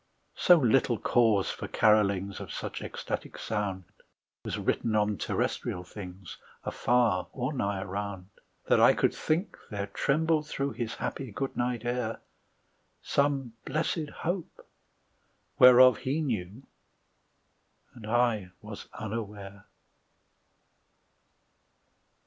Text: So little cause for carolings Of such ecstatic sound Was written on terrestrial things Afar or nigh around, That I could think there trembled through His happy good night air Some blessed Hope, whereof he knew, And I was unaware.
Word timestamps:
So 0.35 0.57
little 0.57 0.97
cause 0.97 1.51
for 1.51 1.67
carolings 1.67 2.39
Of 2.39 2.51
such 2.51 2.81
ecstatic 2.81 3.37
sound 3.37 3.83
Was 4.43 4.57
written 4.57 4.95
on 4.95 5.19
terrestrial 5.19 5.83
things 5.83 6.39
Afar 6.63 7.27
or 7.33 7.53
nigh 7.53 7.83
around, 7.83 8.29
That 8.67 8.79
I 8.79 8.95
could 8.95 9.13
think 9.13 9.55
there 9.69 9.85
trembled 9.85 10.47
through 10.47 10.71
His 10.71 10.95
happy 10.95 11.31
good 11.31 11.55
night 11.55 11.85
air 11.85 12.19
Some 13.03 13.53
blessed 13.63 14.09
Hope, 14.23 14.65
whereof 15.59 15.99
he 15.99 16.19
knew, 16.21 16.63
And 17.93 18.07
I 18.07 18.49
was 18.59 18.87
unaware. 18.93 19.67